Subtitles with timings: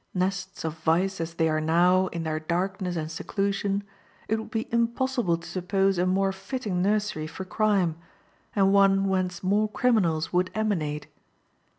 [0.15, 3.83] Nests of vice as they are now in their darkness and seclusion,
[4.27, 7.95] it would be impossible to suppose a more fitting nursery for crime,
[8.55, 11.05] or one whence more criminals would emanate.